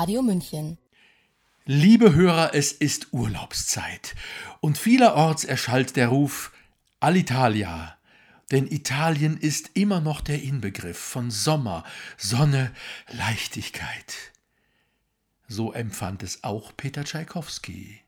[0.00, 0.78] Radio München.
[1.66, 4.14] Liebe Hörer, es ist Urlaubszeit
[4.60, 6.52] und vielerorts erschallt der Ruf
[7.00, 7.98] Alitalia,
[8.50, 11.84] denn Italien ist immer noch der Inbegriff von Sommer,
[12.16, 12.72] Sonne,
[13.10, 14.32] Leichtigkeit.
[15.48, 18.00] So empfand es auch Peter Tschaikowski.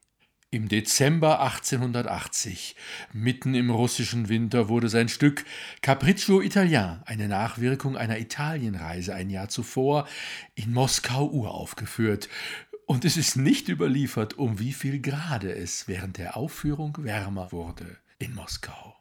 [0.55, 2.77] Im Dezember 1880,
[3.14, 5.47] mitten im russischen Winter, wurde sein Stück
[5.81, 10.06] Capriccio Italien, eine Nachwirkung einer Italienreise ein Jahr zuvor,
[10.55, 12.28] in Moskau uraufgeführt.
[12.84, 17.97] Und es ist nicht überliefert, um wie viel Grade es während der Aufführung wärmer wurde
[18.19, 18.95] in Moskau.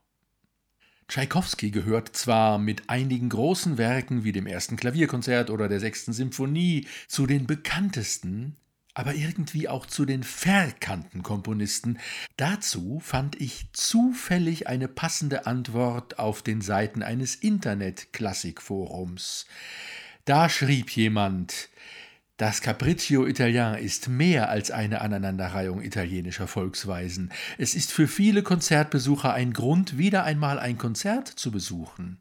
[1.10, 6.88] Tschaikowski gehört zwar mit einigen großen Werken wie dem ersten Klavierkonzert oder der sechsten Symphonie
[7.10, 8.56] zu den bekanntesten,
[8.94, 12.00] aber irgendwie auch zu den verkannten Komponisten.
[12.38, 19.46] Dazu fand ich zufällig eine passende Antwort auf den Seiten eines Internet-Klassikforums.
[20.26, 21.70] Da schrieb jemand,
[22.42, 27.32] das Capriccio Italien ist mehr als eine Aneinanderreihung italienischer Volksweisen.
[27.60, 32.18] Es ist für viele Konzertbesucher ein Grund, wieder einmal ein Konzert zu besuchen.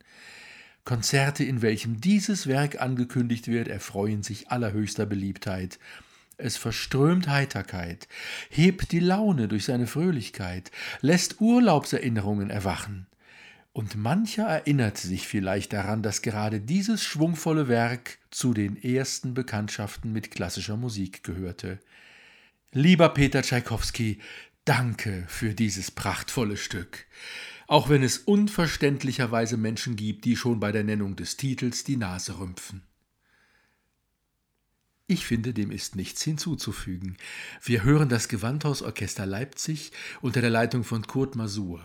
[0.84, 5.78] Konzerte, in welchem dieses Werk angekündigt wird, erfreuen sich allerhöchster Beliebtheit.
[6.42, 8.08] Es verströmt Heiterkeit,
[8.48, 10.70] hebt die Laune durch seine Fröhlichkeit,
[11.00, 13.06] lässt Urlaubserinnerungen erwachen.
[13.72, 20.12] Und mancher erinnert sich vielleicht daran, dass gerade dieses schwungvolle Werk zu den ersten Bekanntschaften
[20.12, 21.78] mit klassischer Musik gehörte.
[22.72, 24.18] Lieber Peter Tschaikowski,
[24.64, 27.06] danke für dieses prachtvolle Stück,
[27.68, 32.38] auch wenn es unverständlicherweise Menschen gibt, die schon bei der Nennung des Titels die Nase
[32.38, 32.82] rümpfen.
[35.10, 37.16] Ich finde, dem ist nichts hinzuzufügen.
[37.64, 39.90] Wir hören das Gewandhausorchester Leipzig
[40.20, 41.82] unter der Leitung von Kurt Masur.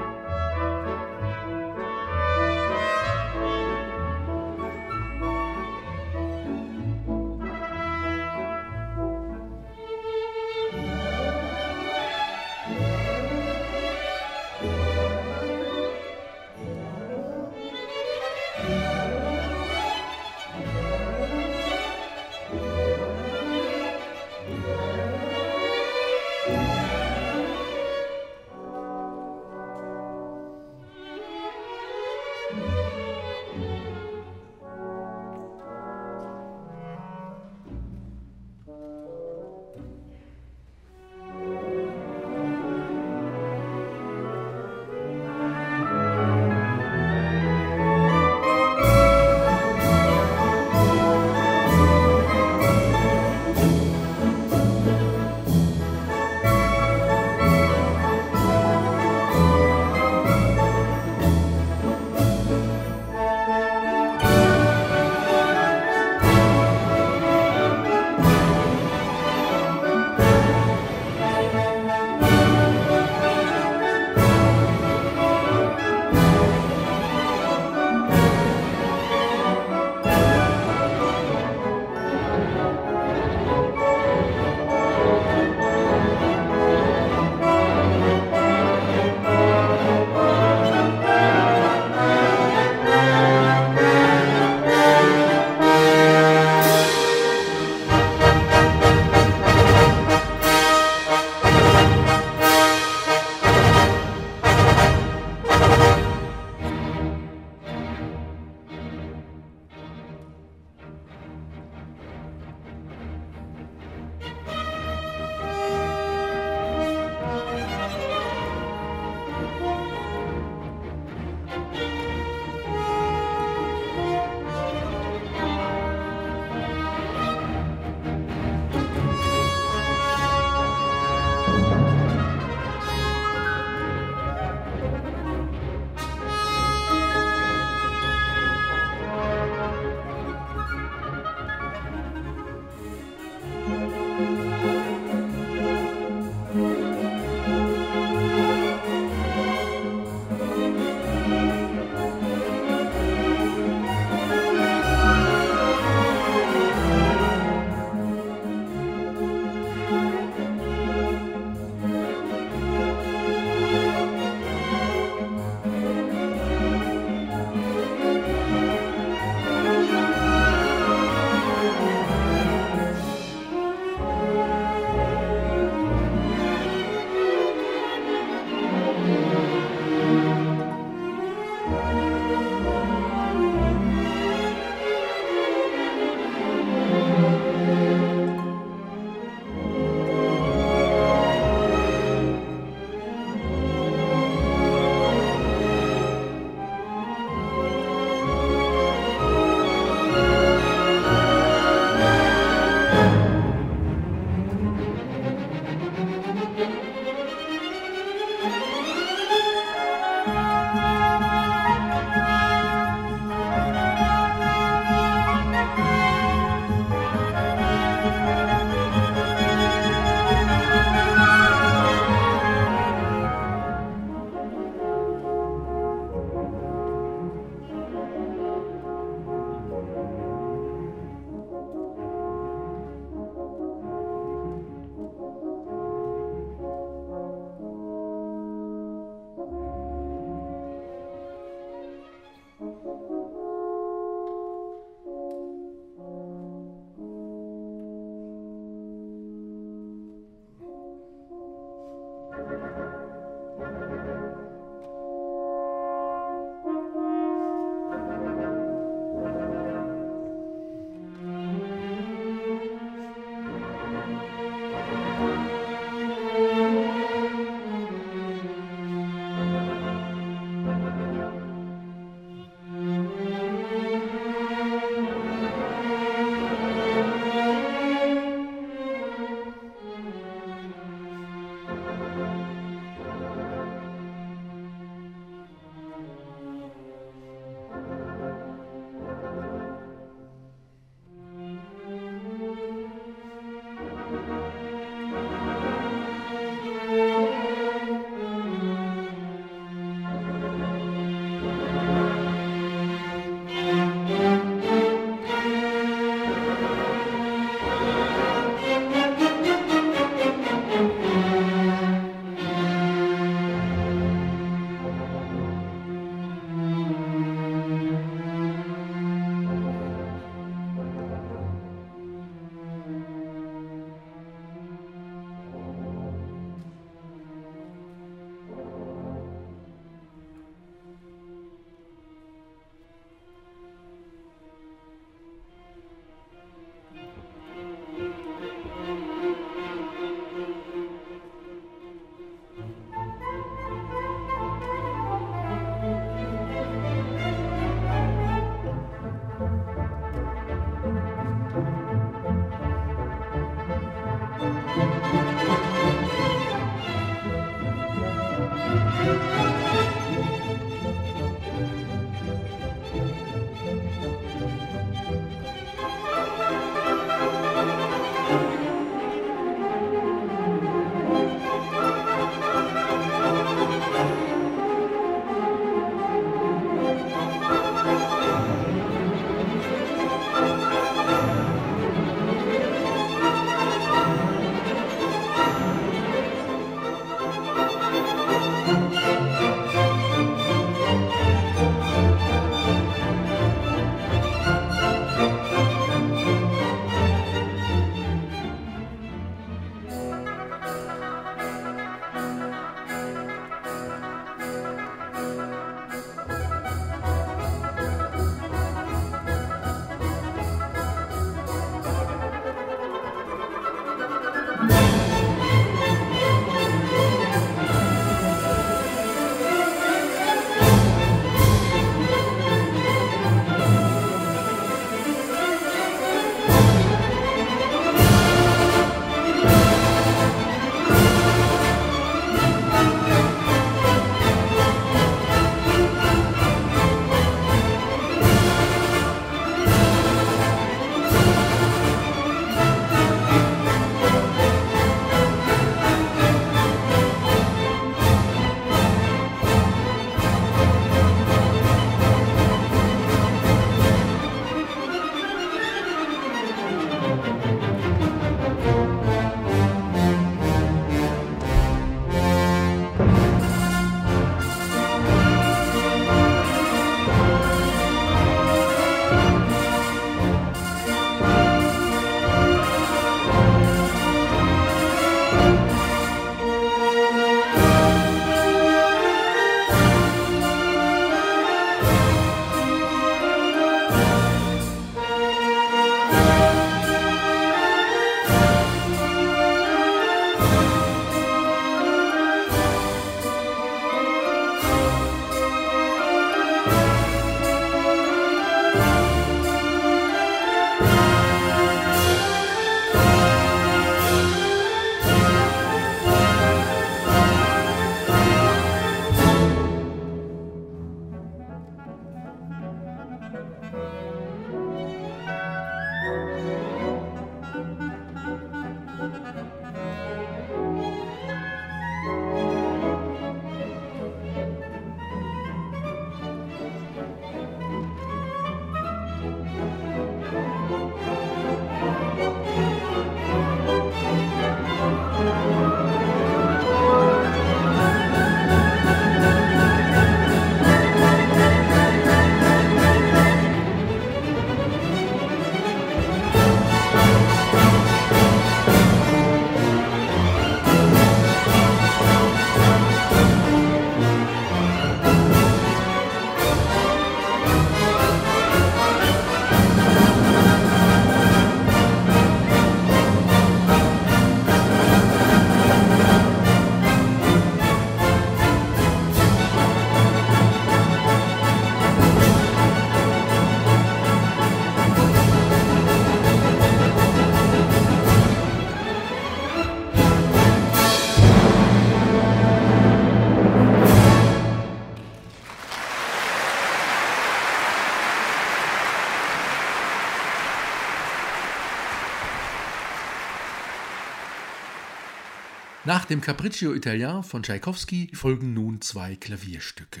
[595.94, 600.00] Nach dem Capriccio Italien von Tschaikowski folgen nun zwei Klavierstücke.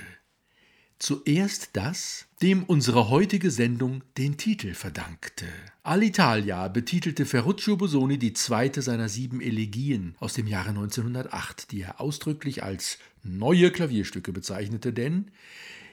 [0.98, 5.46] Zuerst das, dem unsere heutige Sendung den Titel verdankte.
[5.84, 12.00] Alitalia betitelte Ferruccio Bosoni die zweite seiner sieben Elegien aus dem Jahre 1908, die er
[12.00, 15.30] ausdrücklich als neue Klavierstücke bezeichnete, denn,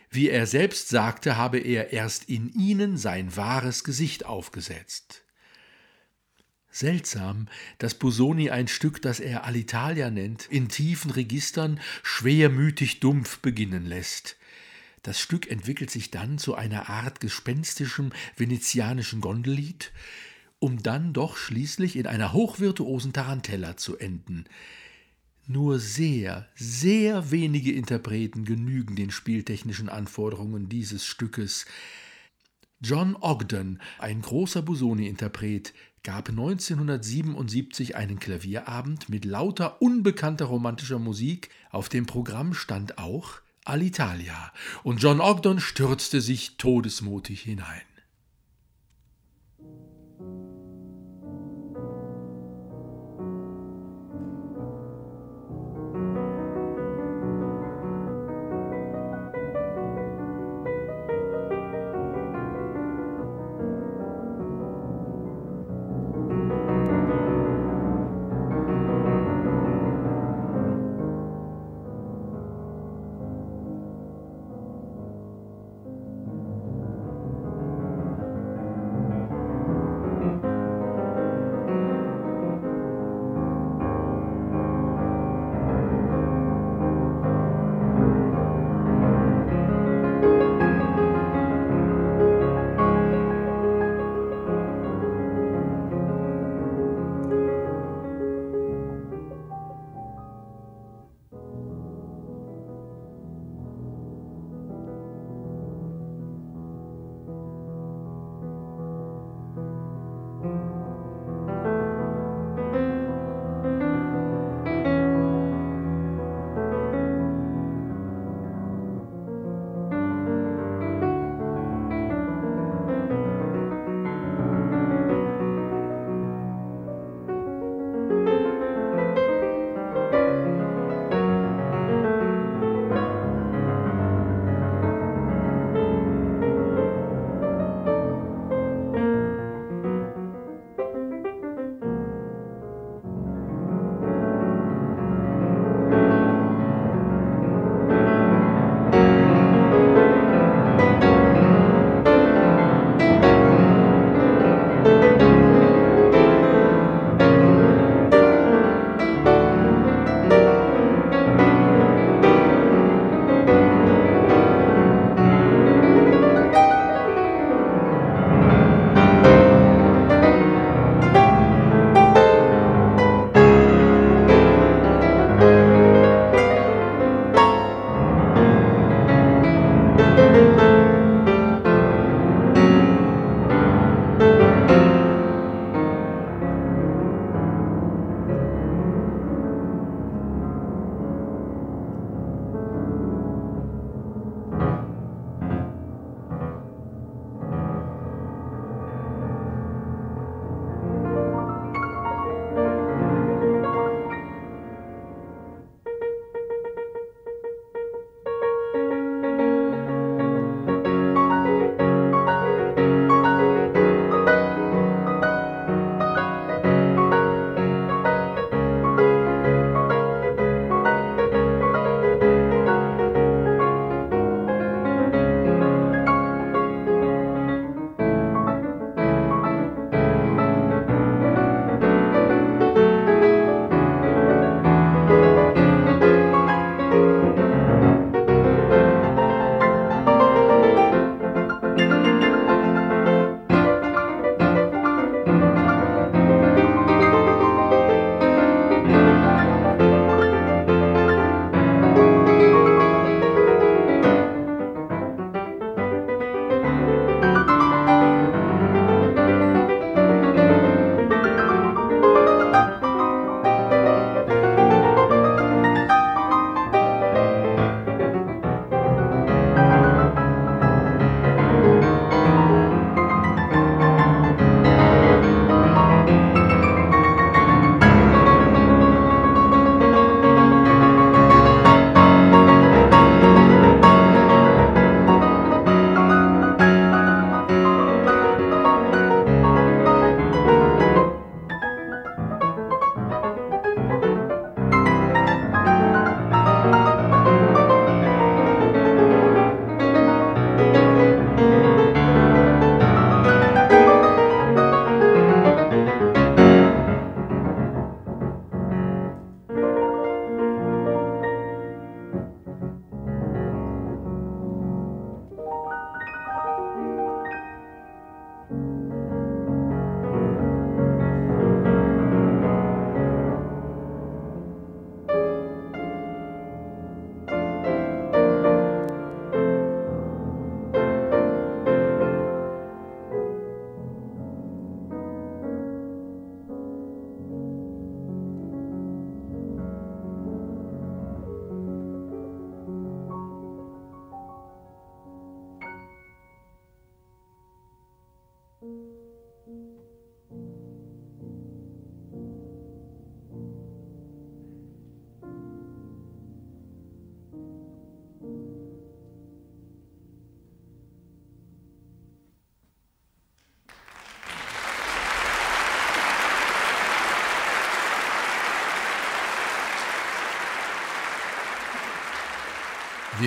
[0.10, 5.21] wie er selbst sagte, habe er erst in ihnen sein wahres Gesicht aufgesetzt.
[6.72, 7.48] Seltsam,
[7.80, 14.38] dass Busoni ein Stück, das er Alitalia nennt, in tiefen Registern schwermütig dumpf beginnen lässt.
[15.04, 19.92] Das Stück entwickelt sich dann zu einer Art gespenstischem venezianischen Gondellied,
[20.60, 24.46] um dann doch schließlich in einer hochvirtuosen Tarantella zu enden.
[25.48, 31.66] Nur sehr, sehr wenige Interpreten genügen den spieltechnischen Anforderungen dieses Stückes.
[32.80, 41.50] John Ogden, ein großer Busoni-Interpret, gab 1977 einen Klavierabend mit lauter unbekannter romantischer Musik.
[41.70, 44.52] Auf dem Programm stand auch Alitalia
[44.84, 47.82] und John Ogden stürzte sich todesmutig hinein.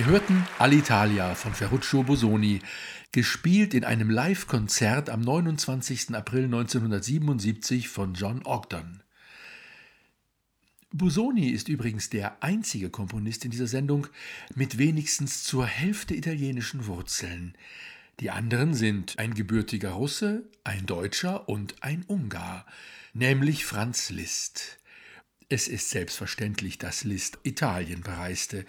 [0.05, 2.59] Wir hörten Alitalia von Ferruccio Bosoni,
[3.11, 6.13] gespielt in einem Live-Konzert am 29.
[6.13, 9.01] April 1977 von John Ogden.
[10.91, 14.05] Busoni ist übrigens der einzige Komponist in dieser Sendung
[14.53, 17.55] mit wenigstens zur Hälfte italienischen Wurzeln.
[18.19, 22.67] Die anderen sind ein gebürtiger Russe, ein Deutscher und ein Ungar,
[23.15, 24.77] nämlich Franz Liszt.
[25.47, 28.65] Es ist selbstverständlich, dass Liszt Italien bereiste,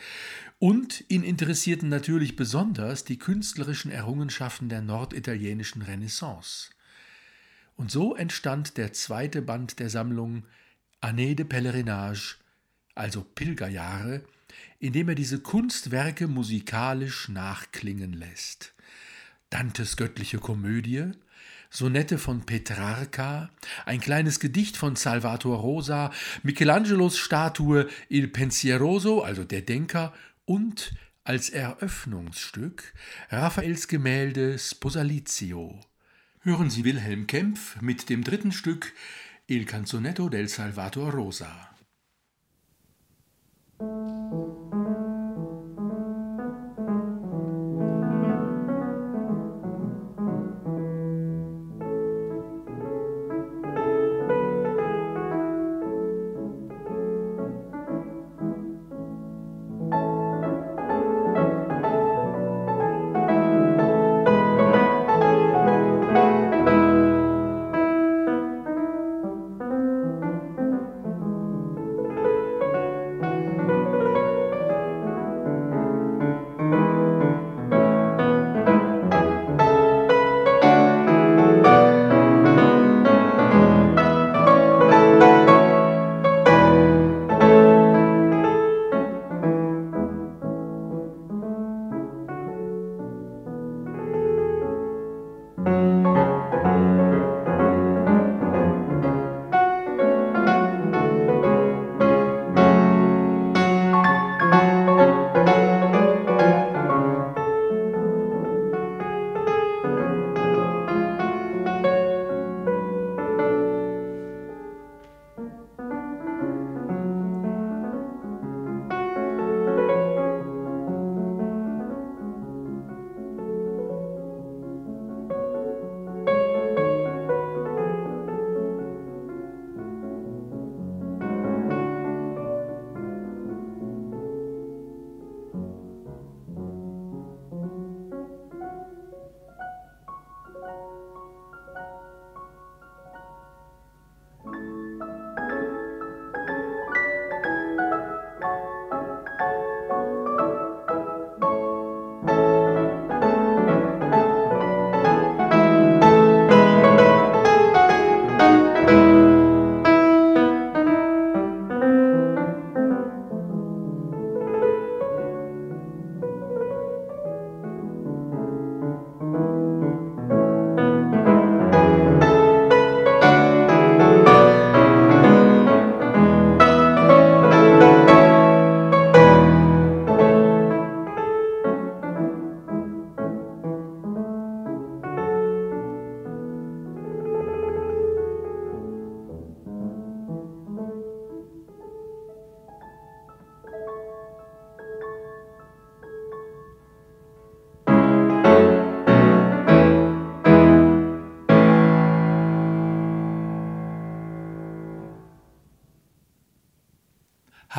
[0.59, 6.71] und ihn interessierten natürlich besonders die künstlerischen Errungenschaften der norditalienischen Renaissance.
[7.77, 10.45] Und so entstand der zweite Band der Sammlung
[11.01, 12.37] Année de Pèlerinage,
[12.95, 14.23] also Pilgerjahre,
[14.79, 18.75] in dem er diese Kunstwerke musikalisch nachklingen lässt.
[19.51, 21.12] Dantes göttliche Komödie,
[21.70, 23.50] Sonette von Petrarca,
[23.85, 30.12] ein kleines Gedicht von Salvator Rosa, Michelangelos Statue Il Pensieroso, also der Denker,
[30.44, 32.94] und als Eröffnungsstück
[33.31, 35.81] Raffaels Gemälde Sposalizio.
[36.40, 38.92] Hören Sie Wilhelm Kempf mit dem dritten Stück
[39.48, 41.70] Il Canzonetto del Salvator Rosa.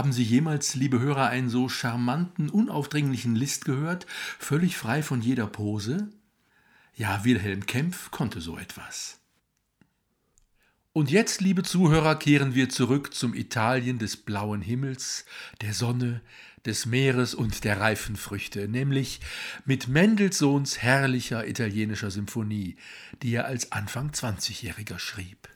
[0.07, 4.05] Haben Sie jemals, liebe Hörer, einen so charmanten, unaufdringlichen List gehört,
[4.39, 6.07] völlig frei von jeder Pose?
[6.95, 9.19] Ja, Wilhelm Kempf konnte so etwas.
[10.93, 15.25] Und jetzt, liebe Zuhörer, kehren wir zurück zum Italien des blauen Himmels,
[15.59, 16.21] der Sonne,
[16.65, 19.19] des Meeres und der reifen Früchte, nämlich
[19.65, 22.77] mit Mendelssohns herrlicher italienischer Symphonie,
[23.23, 25.49] die er als Anfang 20-Jähriger schrieb.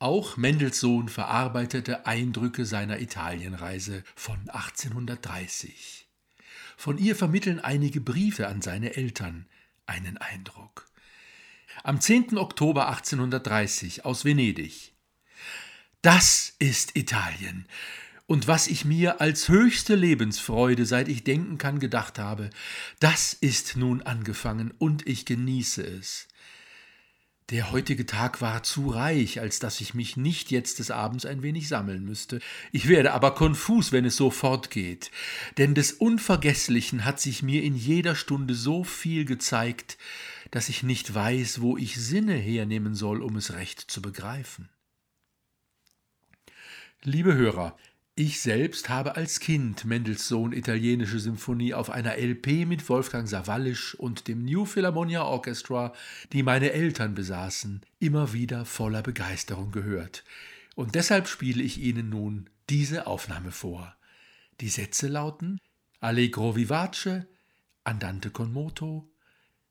[0.00, 6.08] Auch Mendelssohn verarbeitete Eindrücke seiner Italienreise von 1830.
[6.78, 9.44] Von ihr vermitteln einige Briefe an seine Eltern
[9.84, 10.86] einen Eindruck.
[11.84, 12.38] Am 10.
[12.38, 14.94] Oktober 1830 aus Venedig.
[16.00, 17.66] Das ist Italien.
[18.26, 22.48] Und was ich mir als höchste Lebensfreude, seit ich denken kann, gedacht habe,
[23.00, 26.26] das ist nun angefangen und ich genieße es.
[27.50, 31.42] Der heutige Tag war zu reich, als dass ich mich nicht jetzt des Abends ein
[31.42, 32.38] wenig sammeln müsste.
[32.70, 35.10] Ich werde aber konfus, wenn es so fortgeht.
[35.58, 39.98] Denn des Unvergesslichen hat sich mir in jeder Stunde so viel gezeigt,
[40.52, 44.68] dass ich nicht weiß, wo ich Sinne hernehmen soll, um es recht zu begreifen.
[47.02, 47.76] Liebe Hörer,
[48.20, 54.28] ich selbst habe als Kind Mendelssohn italienische Symphonie auf einer LP mit Wolfgang Sawallisch und
[54.28, 55.94] dem New Philharmonia Orchestra,
[56.30, 60.22] die meine Eltern besaßen, immer wieder voller Begeisterung gehört.
[60.74, 63.96] Und deshalb spiele ich Ihnen nun diese Aufnahme vor.
[64.60, 65.58] Die Sätze lauten
[66.00, 67.24] Allegro vivace,
[67.84, 69.10] Andante con moto,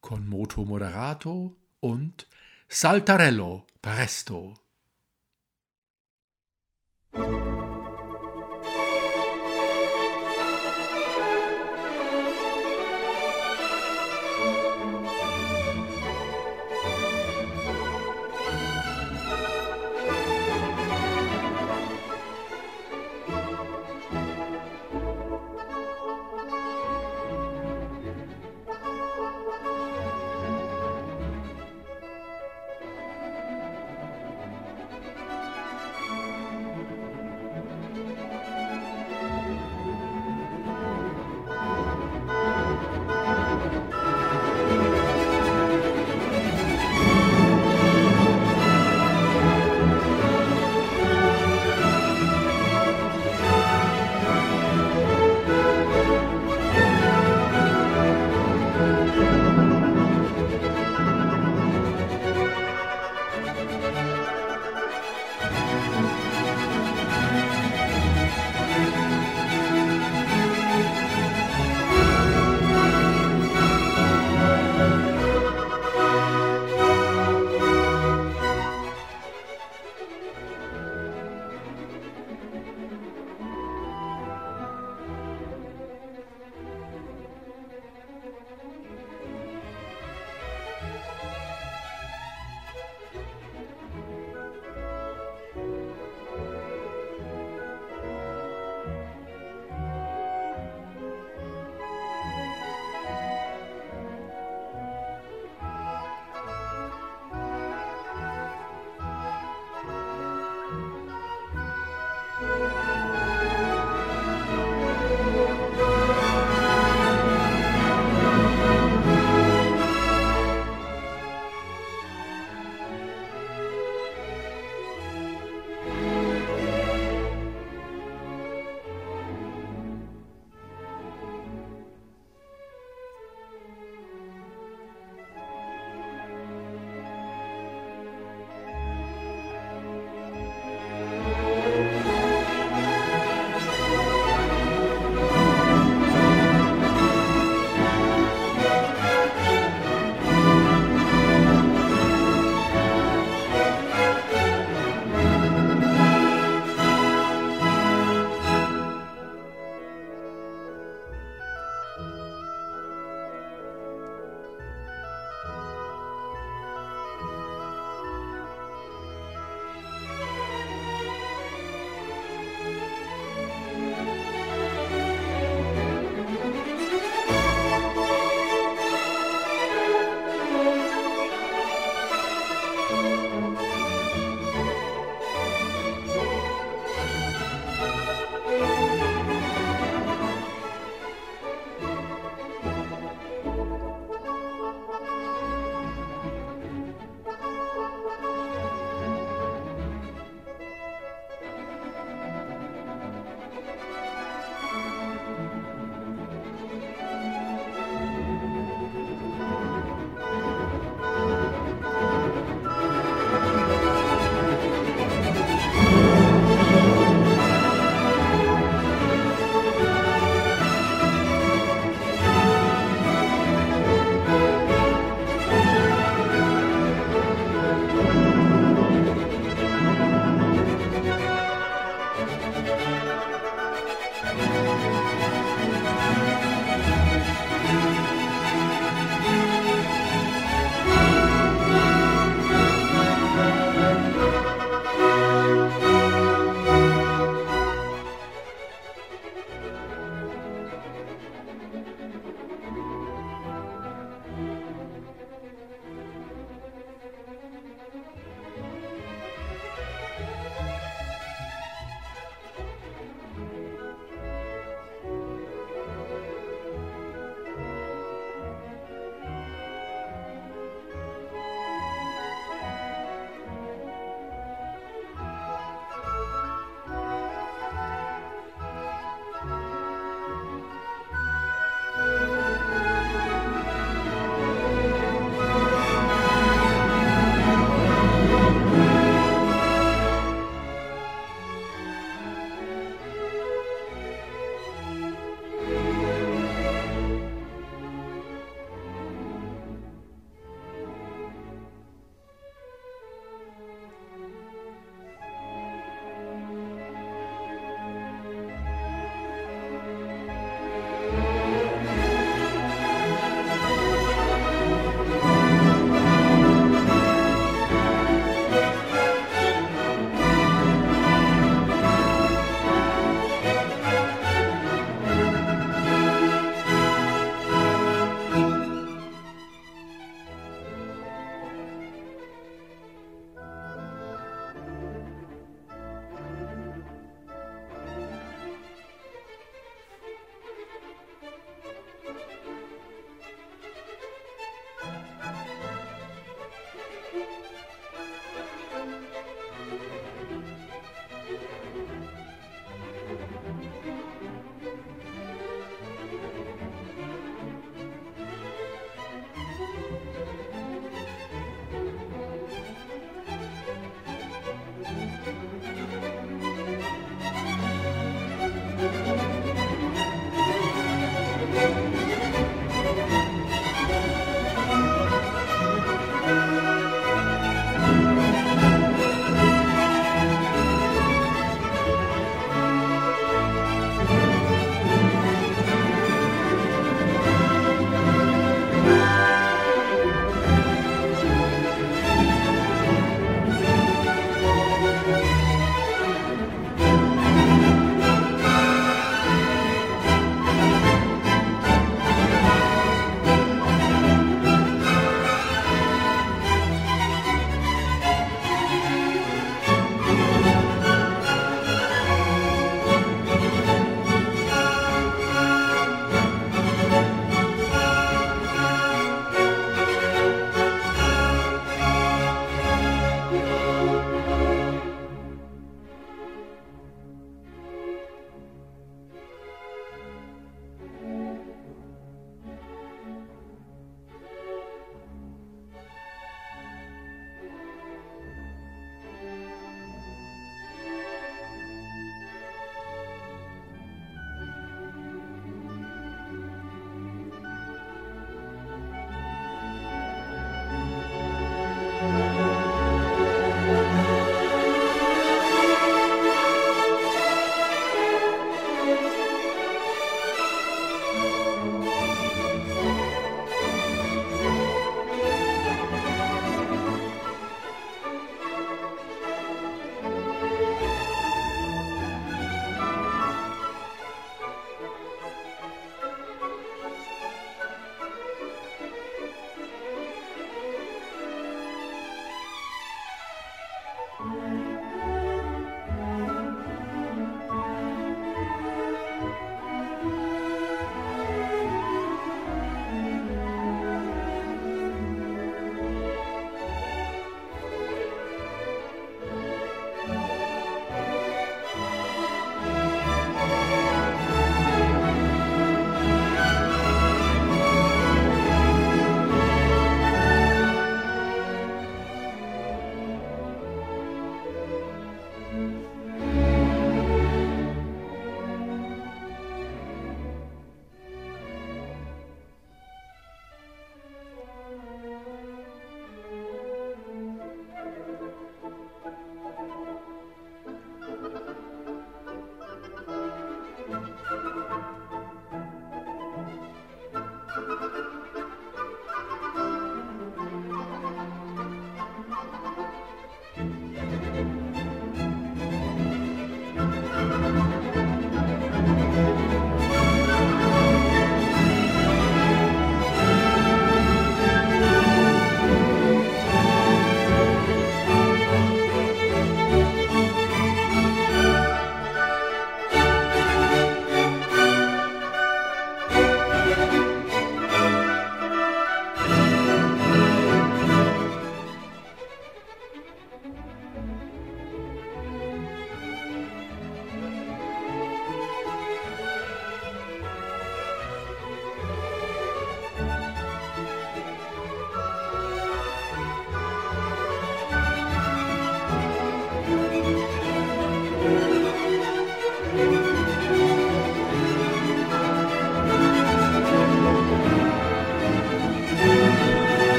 [0.00, 2.26] con moto moderato und
[2.68, 4.56] Saltarello presto.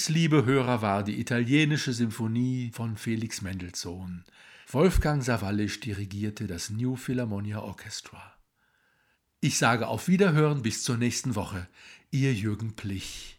[0.00, 4.24] Dies, liebe Hörer, war die italienische Symphonie von Felix Mendelssohn.
[4.66, 8.32] Wolfgang Sawallisch dirigierte das New Philharmonia Orchestra.
[9.40, 11.68] Ich sage auf Wiederhören bis zur nächsten Woche.
[12.10, 13.38] Ihr Jürgen Plich.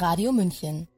[0.00, 0.88] Radio München